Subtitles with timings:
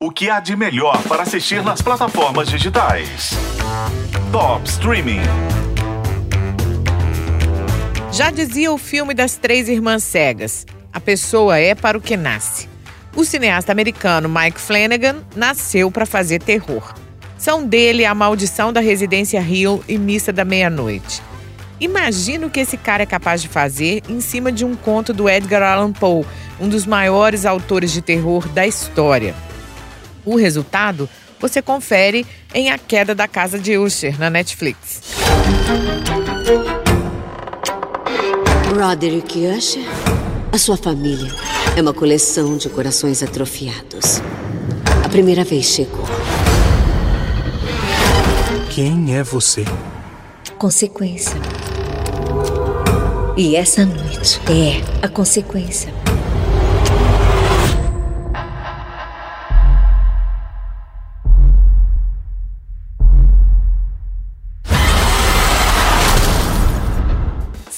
[0.00, 3.30] O que há de melhor para assistir nas plataformas digitais?
[4.30, 5.18] Top Streaming.
[8.12, 12.68] Já dizia o filme das três irmãs cegas: a pessoa é para o que nasce.
[13.16, 16.94] O cineasta americano Mike Flanagan nasceu para fazer terror.
[17.36, 21.20] São dele A Maldição da Residência Hill e Missa da Meia-Noite.
[21.80, 25.28] Imagina o que esse cara é capaz de fazer em cima de um conto do
[25.28, 26.24] Edgar Allan Poe,
[26.60, 29.34] um dos maiores autores de terror da história.
[30.28, 31.08] O resultado
[31.40, 35.00] você confere em A Queda da Casa de Usher, na Netflix.
[38.78, 39.86] Roderick Usher,
[40.52, 41.32] a sua família
[41.74, 44.20] é uma coleção de corações atrofiados.
[45.02, 46.04] A primeira vez chegou.
[48.68, 49.64] Quem é você?
[50.58, 51.40] Consequência.
[53.34, 55.97] E essa noite é a consequência.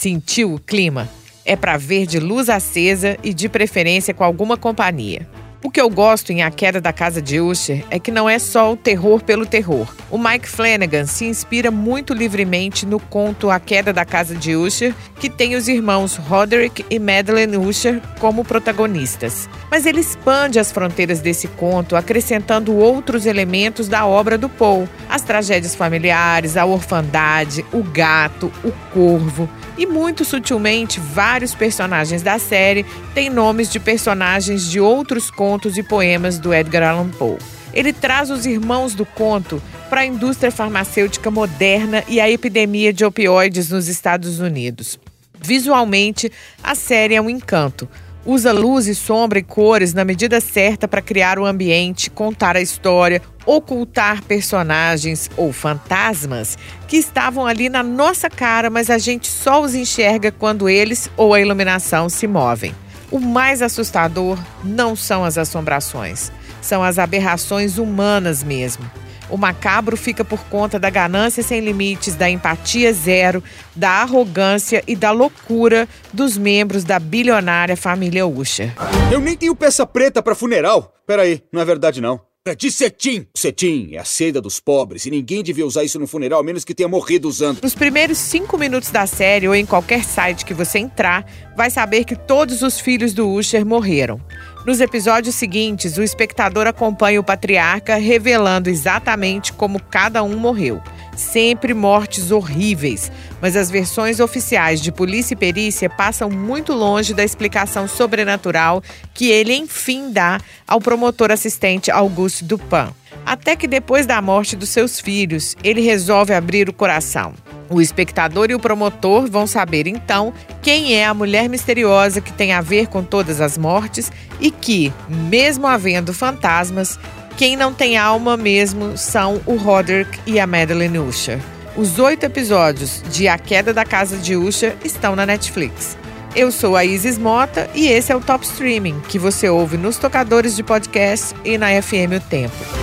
[0.00, 1.10] Sentiu o clima?
[1.44, 5.28] É para ver de luz acesa e de preferência com alguma companhia.
[5.62, 8.38] O que eu gosto em A Queda da Casa de Usher é que não é
[8.38, 9.94] só o terror pelo terror.
[10.10, 14.94] O Mike Flanagan se inspira muito livremente no conto A Queda da Casa de Usher,
[15.20, 19.50] que tem os irmãos Roderick e Madeleine Usher como protagonistas.
[19.70, 25.20] Mas ele expande as fronteiras desse conto, acrescentando outros elementos da obra do Poe: as
[25.20, 29.46] tragédias familiares, a orfandade, o gato, o corvo.
[29.80, 35.82] E muito sutilmente, vários personagens da série têm nomes de personagens de outros contos e
[35.82, 37.38] poemas do Edgar Allan Poe.
[37.72, 43.06] Ele traz os irmãos do conto para a indústria farmacêutica moderna e a epidemia de
[43.06, 45.00] opioides nos Estados Unidos.
[45.40, 46.30] Visualmente,
[46.62, 47.88] a série é um encanto.
[48.26, 52.60] Usa luz e sombra e cores na medida certa para criar o ambiente, contar a
[52.60, 59.62] história, ocultar personagens ou fantasmas que estavam ali na nossa cara, mas a gente só
[59.62, 62.74] os enxerga quando eles ou a iluminação se movem.
[63.10, 68.88] O mais assustador não são as assombrações, são as aberrações humanas mesmo.
[69.30, 73.42] O macabro fica por conta da ganância sem limites, da empatia zero,
[73.74, 78.72] da arrogância e da loucura dos membros da bilionária família Usher.
[79.10, 80.92] Eu nem tenho peça preta para funeral.
[81.06, 82.29] Peraí, não é verdade não.
[82.48, 83.26] É de cetim.
[83.36, 86.64] Cetim é a seda dos pobres e ninguém devia usar isso no funeral, a menos
[86.64, 87.60] que tenha morrido usando.
[87.62, 92.04] Nos primeiros cinco minutos da série ou em qualquer site que você entrar, vai saber
[92.04, 94.18] que todos os filhos do Usher morreram.
[94.64, 100.82] Nos episódios seguintes, o espectador acompanha o patriarca revelando exatamente como cada um morreu.
[101.20, 107.22] Sempre mortes horríveis, mas as versões oficiais de polícia e perícia passam muito longe da
[107.22, 108.82] explicação sobrenatural
[109.12, 112.88] que ele enfim dá ao promotor assistente Auguste Dupin.
[113.26, 117.34] Até que depois da morte dos seus filhos, ele resolve abrir o coração.
[117.68, 120.32] O espectador e o promotor vão saber então
[120.62, 124.10] quem é a mulher misteriosa que tem a ver com todas as mortes
[124.40, 126.98] e que, mesmo havendo fantasmas,
[127.40, 131.40] quem não tem alma mesmo são o Roderick e a Madeleine Usher.
[131.74, 135.96] Os oito episódios de A Queda da Casa de Usher estão na Netflix.
[136.36, 139.96] Eu sou a Isis Mota e esse é o Top Streaming, que você ouve nos
[139.96, 142.79] tocadores de podcast e na FM O Tempo.